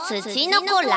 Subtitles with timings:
[0.48, 0.94] の子ラジ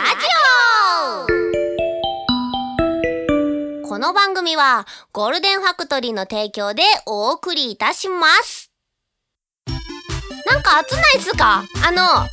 [3.84, 8.72] オこの番組はゴールデンファクトリーの提供でお送りいたします。
[10.52, 11.64] なんか暑ないっすか？
[11.86, 12.26] あの暑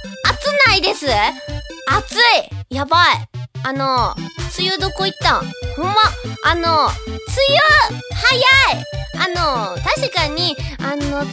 [0.67, 1.07] ないです。
[1.87, 2.14] 暑
[2.71, 2.75] い。
[2.75, 3.29] やばい。
[3.62, 4.15] あの
[4.59, 5.43] 梅雨どこ行った？
[5.77, 5.95] ほんま
[6.45, 6.93] あの梅
[7.91, 8.84] 雨早い！
[9.16, 11.32] あの確かにあの梅雨だっ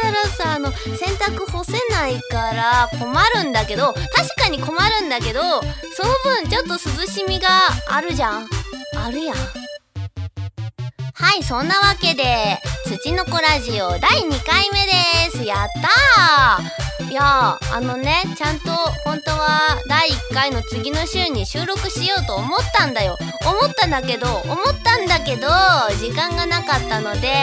[0.00, 4.04] たらさあの洗濯干せないから困るんだけど確
[4.36, 5.40] かに困るんだけど
[5.94, 7.48] その分ちょっと涼しみが
[7.88, 8.48] あるじゃん。
[8.96, 9.36] あるやん。
[9.36, 15.44] はいそんなわけで「土の子ラジオ」第2回目です。
[15.44, 15.68] やっ
[16.16, 16.91] たー！
[17.12, 18.72] いやあのねちゃんと
[19.04, 23.18] 本当は第1回の次の週に収録しようと思ったんだよ。
[23.44, 25.46] 思ったんだけど思ったんだけど
[26.00, 27.34] 時間がなかったので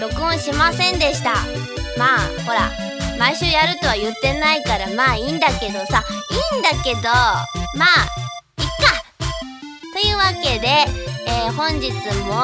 [0.00, 1.32] 録音しませんでした。
[1.98, 2.70] まあほら
[3.18, 6.04] 毎週やるとは言ってないからまあいいんだけどさ
[6.52, 9.02] いいんだけどまあいっか。
[9.92, 10.68] というわけで、
[11.26, 11.90] えー本日
[12.28, 12.42] も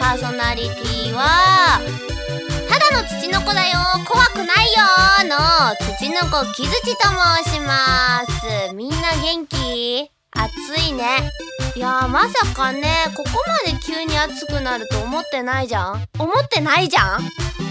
[0.00, 1.78] パーソナリティは
[2.90, 3.78] ただの土の子だよ。
[4.06, 4.82] 怖くないよ
[5.24, 5.36] の
[5.96, 7.08] 土の子木槌と
[7.44, 8.74] 申します。
[8.74, 10.10] みんな元気？
[10.32, 11.30] 暑いね。
[11.76, 12.82] いやまさかね
[13.16, 13.30] ここ
[13.66, 16.06] まで急に暑くなると思ってないじゃん？
[16.18, 17.20] 思ってないじゃん？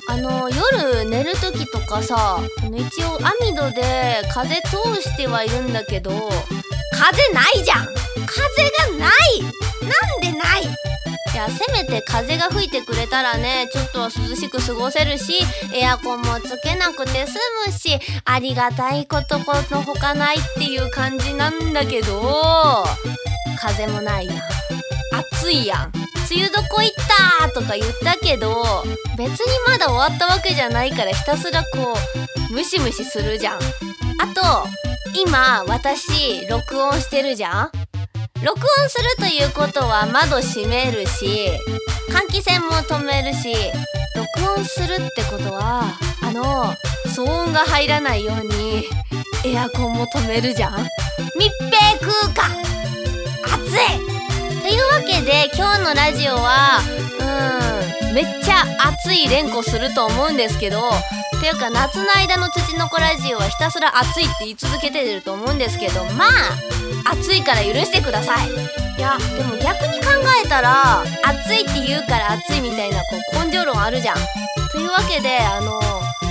[0.09, 7.86] あの夜寝る時とかさあの一応網戸で風通してはいるんだけど風ないじゃん。
[8.25, 9.42] 風がない。
[9.83, 10.64] なんでない？
[11.34, 15.34] いやせめて風が吹いてくれたらねちょっと涼しく過ごせるし
[15.73, 22.86] エアコンもつけなくて済むしありがたいことこのほかないっていう感じなんだけど
[23.59, 24.38] 風もないやん。
[25.42, 25.92] 暑いやん。
[26.31, 26.95] 梅雨どこ行っ
[27.42, 28.84] たとか言ったけど
[29.17, 31.94] 別にまだ終わったわけじゃないからひたすらこ
[32.50, 33.58] うムシムシするじゃん。
[33.58, 33.61] あ
[34.34, 34.67] と
[35.16, 37.83] 今私録音してるじゃん。
[38.44, 41.49] 録音するということは窓閉めるし
[42.09, 43.54] 換気扇も止めるし
[44.15, 45.83] 録音するってことは
[46.21, 46.73] あの
[47.08, 48.83] 騒音が入らないように
[49.45, 50.73] エアコンも止めるじゃん。
[51.37, 52.61] 密閉空間。
[53.43, 54.61] 暑い。
[54.61, 56.80] というわけで今日のラジオは
[57.20, 58.64] うんめっちゃ
[59.04, 60.80] 暑い連呼すると思うんですけど
[61.43, 68.49] ていうか夏の間の土の子ラジオはひたすら暑いって言い続けてると思うんですけどまあ暑いから許してください。
[68.97, 70.09] いやでも逆に考
[70.43, 73.03] えたら暑いって言うから暑いみたいなこ
[73.33, 74.17] う根性論あるじゃん。
[74.71, 75.81] というわけであの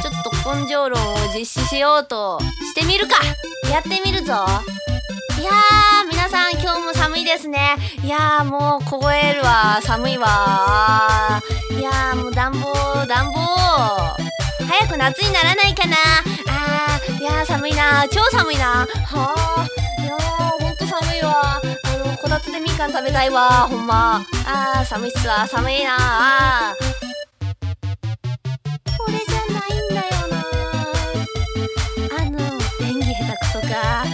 [0.01, 3.17] ちょっと根性論を実施しようとしてみるか。
[3.71, 4.47] やってみるぞ。
[5.41, 7.77] いやー皆さん今日も寒いですね。
[8.03, 9.81] いやーもう凍えるわ。
[9.83, 11.43] 寒いわ。
[11.71, 12.73] いやーもう暖房
[13.07, 13.41] 暖房。
[14.69, 15.97] 早く夏にならないかな。
[16.49, 19.82] あーいやー寒いな超寒いなはあ
[21.33, 21.63] わあ
[22.07, 24.25] のこたつでみかん食べたいわほんま。
[24.47, 26.75] あー寒いっすわ寒いなあ
[28.99, 30.35] これじゃないんだよな
[32.19, 32.39] あの
[32.87, 34.05] 演技下手くそか。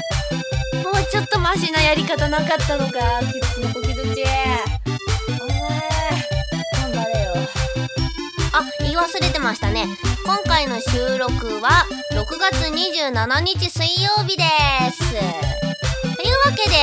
[0.84, 4.22] もうちょっとマシなやり方なかったのかキツのこきずち
[5.40, 5.58] お前
[6.74, 7.34] 頑張れよ。
[8.52, 9.86] あ言い忘れてましたね。
[10.24, 14.44] 今回の収録は6月27日水曜日で
[14.92, 15.67] す。
[16.28, 16.76] いうわけで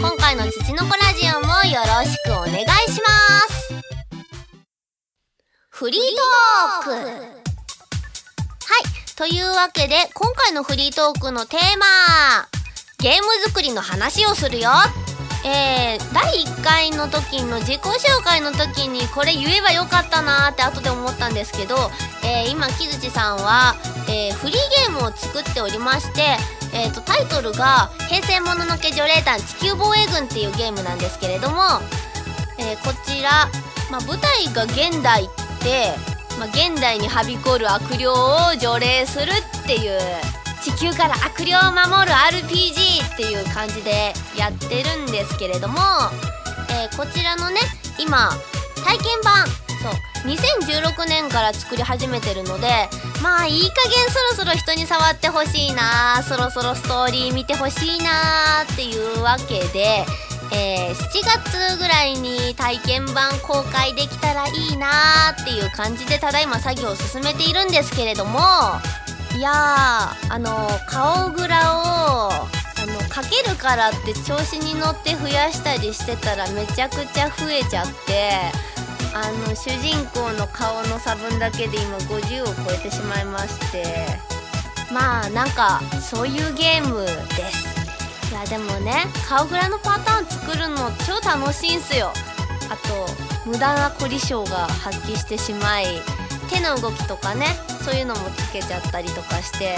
[0.00, 3.08] 今回の土の子ラジオもよろしくお願いしま
[3.48, 3.72] す。
[5.70, 6.00] フリー
[6.82, 6.90] トーク。
[6.90, 7.22] はい
[9.16, 11.86] というわけで今回のフリートークのテーマ。
[12.98, 14.70] ゲーム作りの話をするよ。
[15.44, 21.76] えー、第1回の時の自己紹介の時にこれ言えばよかったなーって後で思ったんですけど、
[22.24, 23.76] えー今木槌さんは、
[24.08, 24.56] えーフリー
[24.86, 26.36] ゲームを作っておりまして、
[26.74, 31.62] えー、とタイトルが「平成もののけ除霊団地球防衛軍」っていうゲームなんですけれども、
[32.58, 33.48] えこちら、
[33.90, 35.28] まあ、舞台が現代
[35.62, 35.94] で、
[36.38, 38.16] まあ、現代にはびこる悪霊を
[38.58, 40.00] 除霊するっていう
[40.62, 45.78] 地球から悪霊を守る RPG っていう感じでやってるんですけれども、
[46.70, 47.60] えーこちらのね
[47.98, 48.30] 今
[48.84, 52.68] 体験版そう2016年から作り始めてるので
[53.22, 60.04] まあいい加減そろそろ人に触ってほしいなそろそろストーリー見てほしいなっていうわけで、
[60.52, 68.40] えー7月ぐらいに体験版公開できたらいいなっていう感じでただいま作業を進めているんですけれども
[69.36, 72.46] いやーあの顔グラをあ
[72.86, 78.30] のかけるからって調子に乗って増やしたりしてたらめちゃくちゃ増えちゃって
[79.14, 84.38] あの主人公の顔の差分だけで今50を超えてしまいまして。
[84.90, 87.12] まあなんかそういうゲームで
[87.52, 87.68] す。
[88.30, 90.76] いやでもね顔グラのパターン作るの
[91.06, 92.10] 超楽しいんすよ。
[92.70, 93.06] あと
[93.44, 95.86] 無駄な凝り性が発揮してしまい
[96.50, 97.46] 手の動きとかね
[97.82, 99.76] そういうのもつけちゃったりとかして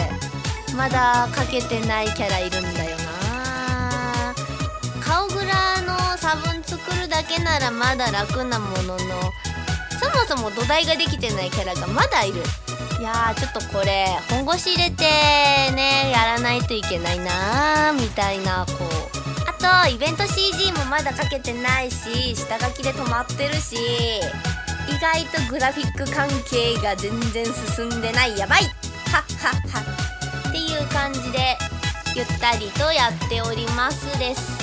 [0.76, 4.34] まだかけてないキャラいるんだよな。
[5.00, 8.98] 顔グラの差分作るだけならまだ楽なものの
[10.00, 12.42] そもそも土台ができてないキャラがまだいる。
[13.00, 15.04] いやーちょっとこれ本腰入れて
[15.72, 18.88] ねやらないといけないなーみたいなこう。
[19.48, 24.20] あとイベント CG もまだかけてないし下書きで止まってるし。
[24.90, 28.64] 意外とグラフィック関係が全然進んでないやばい。
[28.64, 28.72] はっ
[29.38, 30.48] はっは。
[30.48, 31.56] っていう感じで
[32.16, 34.58] ゆったりとやっておりますです。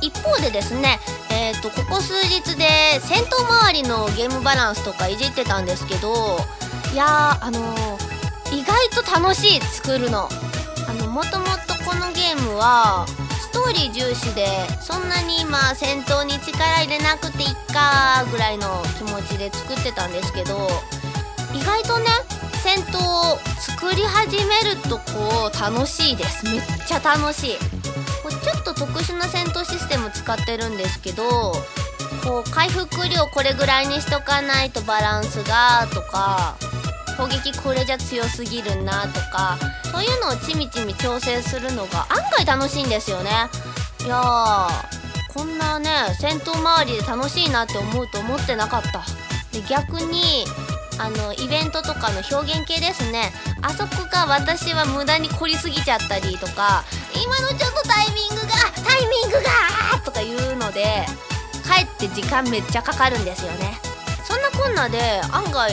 [0.00, 0.98] 一方でですね
[1.30, 6.38] えーと、ここ数日で戦闘周りのゲームバランスとかいじってたんですけど
[6.92, 10.28] いやーあのー、意外と楽しい作るの。
[10.88, 13.06] あのもともとこのゲームは
[13.56, 14.46] トーリー重視で
[14.82, 20.68] そんなに今戦闘に力入れなくていっかぐらいの気持ちで作ってたんですけど
[21.54, 22.04] 意外とね
[22.62, 26.44] 戦闘を作り始めるとこう楽しいです。
[26.44, 27.56] めっちゃ楽しい。
[28.22, 31.52] こちょっと特殊な戦闘システム使ってるんですけど
[32.24, 36.56] こう回復量これぐらいにしとかないとバランスがとか
[37.16, 39.58] 攻撃これじゃ強すぎるなとか
[39.90, 43.30] そういうのをちみちみ調整するのが案外楽しいんですよね。
[44.04, 44.68] いやー
[45.34, 45.90] こんなね
[46.20, 49.02] 戦闘周りで楽しいなって思うと思ってなかった。
[49.52, 50.44] で逆に
[50.98, 53.32] あのイベントとかの表現系ですね。
[53.62, 56.84] あそこが私は無駄に凝りすぎちゃったりとか
[57.14, 58.48] 今のちょっとタイミングが
[58.86, 61.06] タイミングがとか言うので
[61.66, 63.78] かえって時間めっちゃかかるんですよね。
[64.24, 65.72] そんなこんなで案外、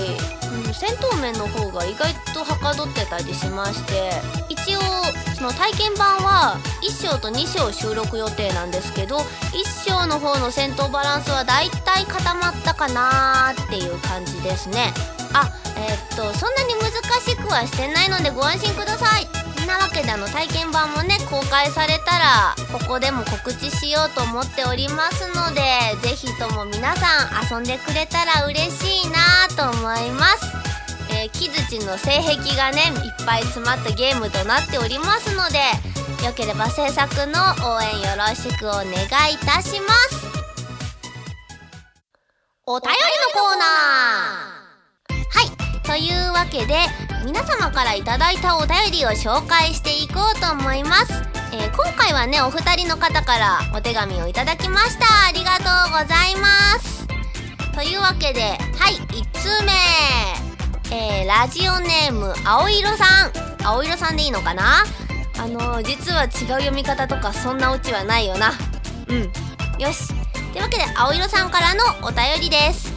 [0.54, 4.12] うん、戦闘面の方が意外とはかどってたりしまして
[4.50, 4.80] 一応
[5.36, 14.94] その体験版は1章と2章収録予定なんですけど1章の方の戦闘バランスはだいたい固まったかなーっていう感じですね。
[15.34, 16.92] あえー、っとそんなに難
[17.22, 19.43] しくはしてないのでご安心ください。
[19.66, 25.62] なわけであの体験版もね公開されたらここでも告知しようと思っておりますので
[26.02, 30.74] 是非とも皆さん遊んでくれたら嬉しいなと思います。
[31.10, 35.60] えー、木槌の性癖がねいっぱい詰まったゲームとなっておりますので
[36.26, 37.34] よければ制作の
[37.76, 38.86] 応援よろしくお願
[39.30, 40.24] いいたします。
[42.66, 42.98] お便り
[43.36, 44.53] のコーナー。
[45.84, 46.76] というわけで
[47.26, 51.14] 皆様から頂いたお便りを紹介していこうと思います、
[51.54, 55.06] えー、今回はねお二人の方からお手紙をいただきました。
[55.28, 57.08] ありがとうございます。
[57.74, 59.72] というわけではい1通目。
[60.96, 63.32] えー、ラジオネーム青色さん。
[63.66, 64.84] 青色さんでいいのかな？
[65.40, 68.52] あのー、実は違う読み方とかそんなオチはないよな。
[69.08, 69.22] うん。
[69.82, 70.08] よし。
[70.52, 72.94] というわけで青色さんからのお便りです。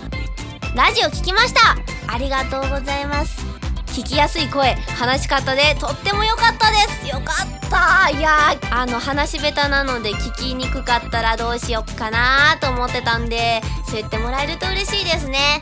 [0.75, 1.96] ラジオ聞きました。
[2.09, 3.45] ありがとうございます。
[3.87, 7.09] 聞きやすい声話し方でとっても良かったです。
[7.09, 8.11] よかった。
[8.11, 15.61] いやあの話し下手なので聞きにくかったらどうしよっかなと思ってたんでそう言ってもらえると嬉しいですね。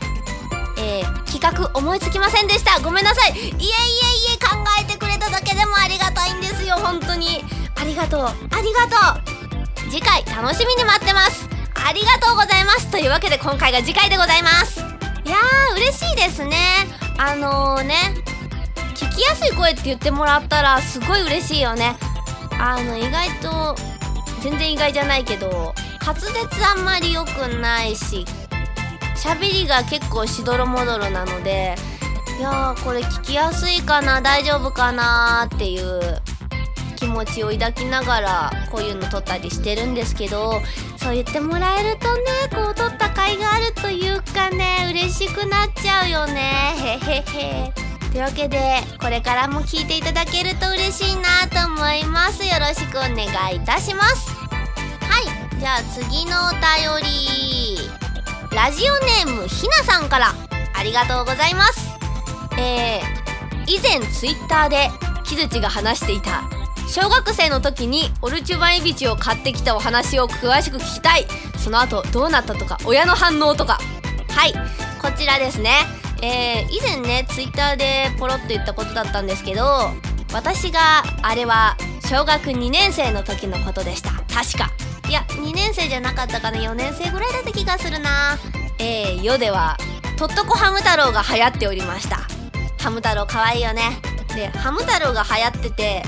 [0.77, 2.79] えー、企画思いつきませんでした。
[2.81, 3.31] ごめんなさい。
[3.31, 6.75] いえいえいえ考えてくれただけでもありがたいんですよ。
[6.75, 7.43] 本当に。
[7.75, 8.21] ありがとう。
[8.21, 8.31] あ
[8.61, 9.89] りがとう。
[9.89, 11.47] 次回楽しみに待ってます。
[11.73, 12.91] ありがとうございます。
[12.91, 14.94] というわけで今回が次回でございます。
[15.25, 16.57] いやー嬉しいですね。
[17.17, 17.95] あのー、ね
[18.93, 21.95] 聞きやすい声って言ってもらったらすごい嬉しいよね。
[22.59, 23.75] あの意外と
[24.41, 25.73] 全然意外じゃないけど
[26.05, 26.31] 滑舌
[26.65, 27.29] あんまり良く
[27.59, 28.25] ないし
[29.15, 31.75] 喋りが結構しどろもどろなので
[32.37, 35.99] いやーこれ聞きやすいかな大丈夫かなっていう
[36.95, 40.61] 気持ちを抱きながらこういうの撮ったりしてるんですけど
[40.97, 42.21] そう言ってもらえるとね
[42.53, 43.09] こう撮った
[45.65, 46.75] なっちゃうよね。
[46.77, 47.23] へへ
[47.65, 47.73] へ。
[48.11, 52.45] というわけでこれからも聞いていただけると嬉しいなと思います。
[52.45, 54.29] よろしくお願いいたします。
[54.29, 55.59] はい。
[55.59, 56.61] じゃあ次のお便
[57.03, 57.89] り。
[58.55, 60.33] ラジオネームひなさんから。
[60.77, 61.89] ありがとうございます。
[62.59, 64.89] えー、以前ツイッターで
[65.23, 66.43] 木槌が話していた
[66.87, 71.25] 小学生の時にオルチュバイビチを買ってきたお話を詳しく聞きたい。
[71.57, 73.79] その後どうなったとか親の反応とか。
[74.29, 74.53] はい。
[75.05, 75.69] こちらですね。
[76.23, 79.91] えー、以前ねツイッターでポロッと言ったことだったんですけど
[80.33, 80.79] 私が
[81.21, 81.77] あれは
[82.09, 84.09] 小学2年生の時のことでした。
[84.33, 84.71] 確か。
[85.07, 88.39] いや2年生じゃなかったかな？4年生ぐらいだった気がするな。
[88.79, 89.77] えー、世では
[90.17, 92.21] とっとこハム太郎が流行っておりました。
[92.79, 94.01] ハム太郎かわいいよね。
[94.33, 96.03] でハム太郎が流行ってて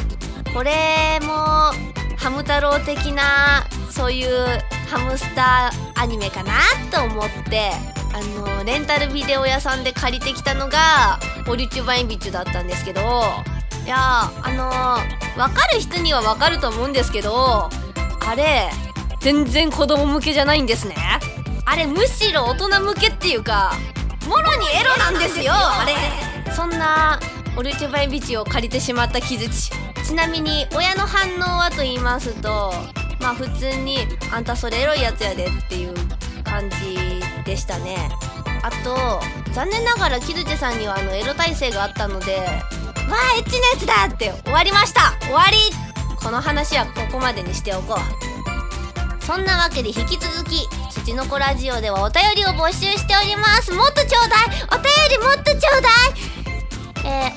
[0.55, 1.35] これも
[2.17, 6.53] ハム太郎的なそういうハムスターアニメかな
[6.91, 7.71] と思って
[8.13, 13.01] あのレンタルビデオ屋さんで借りてきたのが「オリチュバインビッチュ」だったんですけど
[13.85, 14.71] いやあの
[15.41, 17.69] 分かる人には分かると思うんですけど
[18.25, 18.69] あれ
[19.19, 20.95] 全然子供向けじゃないんですね。
[21.65, 23.73] あれむしろ大人向けっていうか
[24.25, 25.95] もろにエロなんですよあれ。
[26.53, 27.19] そんな
[27.57, 29.71] オルチュバインビチを借りてしまった木槌
[30.05, 32.73] ちなみに親の反応はと言いますと
[33.27, 35.93] まあ普通に「あんたそれエロいやつやで」っていう
[36.45, 38.09] 感じでしたね。
[38.63, 39.19] あと
[39.51, 42.37] 残念ながら木槌さんにはあのエロ体制があったので
[43.11, 45.13] 「わあエッチなやつだ!」って終わりました。
[45.19, 45.57] 終わり。
[46.23, 49.23] この話はここまでにしておこう。
[49.25, 53.73] そんなわけで引き続き土の子ラジオではお便りを募集しております。
[53.73, 54.63] もっとちょうだい。
[54.71, 55.93] お便りもっとちょうだい、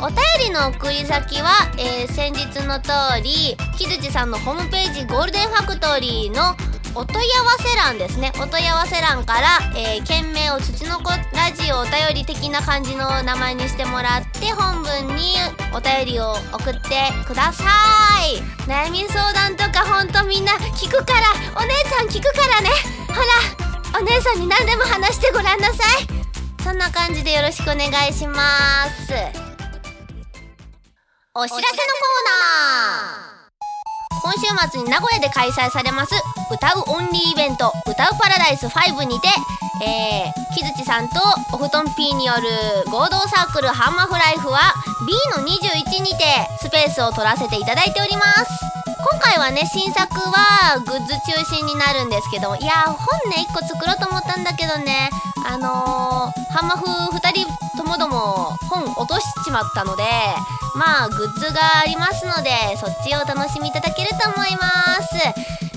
[0.02, 0.16] お便
[0.48, 2.90] りの送り先は、えー、先日の通
[3.22, 6.56] り木槌さんのホームページゴールデンファクトリーの
[6.94, 8.32] お問い合わせ欄ですね。
[8.36, 15.36] お問い合わせ欄から、えー、件名を土の子ラジオお便り的な感じの名前にしてもらって本文に
[15.74, 17.64] お便りを送ってくださ
[18.24, 18.40] い。
[18.66, 21.28] 悩み相談とかほんとみんな聞くから
[21.62, 22.70] お姉さん聞くからね。
[23.06, 23.14] ほ
[23.92, 26.64] らお姉さんに何でも話してごらんなさい。
[26.64, 29.49] そんな感じでよろしくお願いします。
[31.32, 34.58] お知らせのコーナー。
[34.58, 36.12] 今週末に名古屋で開催されます
[36.50, 39.28] 歌うオンリーイベント「歌うパラダイス5」にて、
[39.80, 41.20] えー、木槌さんと
[41.52, 44.74] お布団 P による合同サークルハンマーフライフは
[45.06, 48.50] B の21にてスペースを取らせていただいております。
[49.12, 55.08] 今回はね新作はグッズ中心になるんですけどいや本ね1個作ろうと思ったんだけどね
[55.46, 57.59] あのー、ハンマフ2人
[57.90, 60.04] もども本落としちまったので
[60.76, 65.10] まあグッズがありますのでそっちをお楽しみいただけると思います。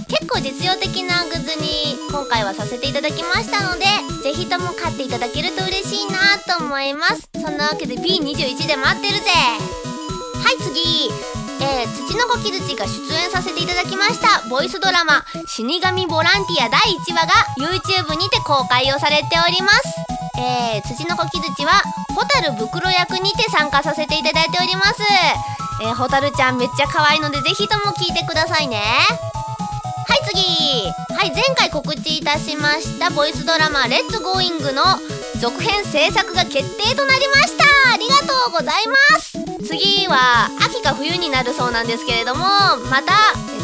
[0.07, 3.85] 結構実用的なグッズに今回はさせていただきましたので
[4.21, 7.27] 是非とも買っていただけると嬉しいなと思います。
[7.33, 9.31] そんなわけで B21 で待ってるぜ。
[10.37, 11.09] はい次。
[11.61, 20.12] えー、土の子木槌が出演させていただきましたボイスドラマ「死神ボランティア」第1話が YouTube にて公開をされております。
[20.37, 21.71] えー、つちのこ木槌は
[22.15, 25.01] 蛍袋役にて参加させていただいております。
[25.81, 28.77] えー、蛍ちゃんめっちゃ可愛いのでぜひとも聞いてくださいね。
[28.77, 30.91] はい次。
[31.15, 34.83] はい前回告知いたしましたボイスドラマ「レッツゴーイングの
[35.39, 37.63] 続編制作が決定となりました。
[37.93, 39.42] ありがとうございます。
[39.65, 42.43] 次は秋か冬になるそうなんですけれども
[42.89, 43.13] また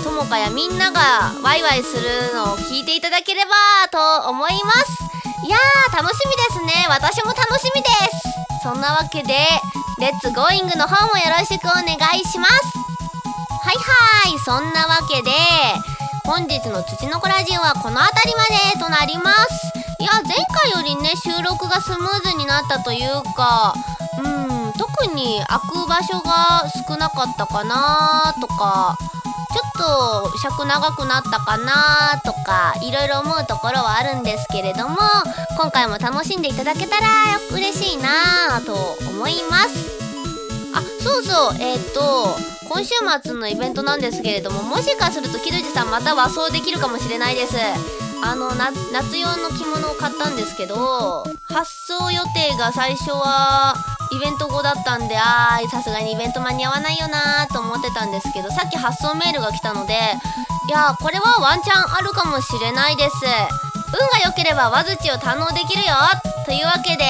[0.04, 3.52] ともかやみんながワイワイするのを聞いていただければ
[3.92, 5.10] と思います。
[5.46, 6.88] いやー楽しみですね。
[6.90, 8.64] 私も楽しみです。
[8.64, 9.34] そんなわけで
[10.00, 12.54] レッツゴーイングの方もよろしくお願いします。
[13.64, 14.40] はいはい。
[14.40, 15.32] そんなわけで
[16.26, 19.70] 本日のつちのこらじおはこの辺りまでとなります。
[20.00, 23.74] いや前回よりね収録がスムーズになったというか
[25.02, 28.98] 特に開く場所が少なかったかなとか
[29.52, 34.98] ちょっと尺長くなったかなとかいろいろ思うところはあるんですけれども
[35.58, 37.08] 今回も楽しんでいただけたら
[37.54, 38.74] 嬉しいなと
[39.10, 40.00] 思います。
[40.76, 42.36] あそうそうえっ、と
[42.68, 47.56] 今週末のイベントなんですけれどももしかすると木戸さんまた和装できるかもしれないです。
[48.22, 53.76] あの夏用の着物を買ったんですけど発送予定が最初は
[54.12, 63.16] イベント後だったんであーさすがにイベント間に合わないよなーと思ってたんですけどさっき発送メールが来たのでいやこれはワンチャンあるかもしれないです。
[63.92, 65.96] 運が良ければ和槌を堪能できるよ
[66.46, 67.04] というわけで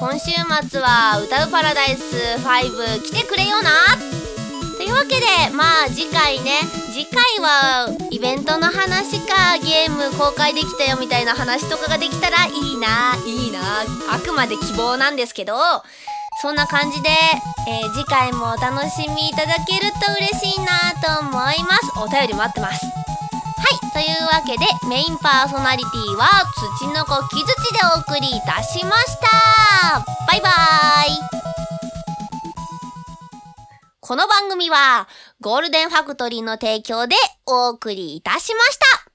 [0.00, 0.32] 今週
[0.68, 3.70] 末は歌うパラダイス5来てくれよな
[4.76, 6.62] というわけでまあ次回ね
[6.92, 13.60] 次回はイベントの話かゲーム公開できたよみたいな話とかができたらいいないいな
[14.12, 15.54] あくまで希望なんですけど
[16.46, 17.08] そんな感じで、
[17.66, 21.90] えー、次回もお楽しみいただけると嬉しいなと思います。
[21.98, 22.86] お便り待ってます。
[22.86, 22.92] は
[23.90, 26.28] いというわけでメインパーソナリティは
[26.78, 30.06] 土の子木槌でお送りいたしました。
[30.30, 30.52] バイバー
[31.10, 31.18] イ。
[33.98, 35.08] この番組は
[35.40, 39.05] ゴールデンファクトリーの提供でお送りいたしました。